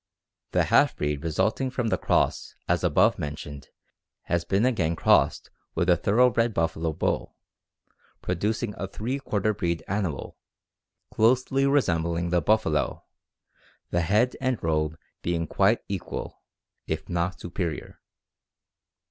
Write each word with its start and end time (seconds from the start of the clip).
"The 0.51 0.63
half 0.63 0.95
breed 0.95 1.23
resulting 1.23 1.69
from 1.69 1.89
the 1.89 1.97
cross 1.99 2.55
as 2.67 2.83
above 2.83 3.19
mentioned 3.19 3.69
has 4.23 4.43
been 4.43 4.65
again 4.65 4.95
crossed 4.95 5.51
with 5.75 5.89
the 5.89 5.95
thoroughbred 5.95 6.55
buffalo 6.55 6.91
bull, 6.91 7.35
producing 8.19 8.73
a 8.79 8.87
three 8.87 9.19
quarter 9.19 9.53
breed 9.53 9.83
animal 9.87 10.39
closely 11.11 11.67
resembling 11.67 12.31
the 12.31 12.41
buffalo, 12.41 13.05
the 13.91 14.01
head 14.01 14.35
and 14.41 14.63
robe 14.63 14.97
being 15.21 15.45
quite 15.45 15.83
equal, 15.87 16.41
if 16.87 17.07
not 17.07 17.39
superior. 17.39 18.01